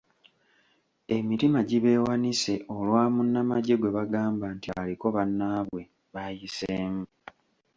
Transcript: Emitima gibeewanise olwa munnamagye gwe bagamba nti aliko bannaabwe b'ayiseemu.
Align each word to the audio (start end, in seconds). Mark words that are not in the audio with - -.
Emitima 1.17 1.59
gibeewanise 1.69 2.53
olwa 2.75 3.03
munnamagye 3.13 3.75
gwe 3.77 3.93
bagamba 3.97 4.45
nti 4.55 4.67
aliko 4.81 5.05
bannaabwe 5.15 5.81
b'ayiseemu. 6.13 7.05